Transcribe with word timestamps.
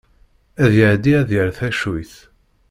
Ad 0.63 0.71
iɛeddi 0.81 1.13
ad 1.21 1.29
yerr 1.35 1.49
tacuyt. 1.57 2.13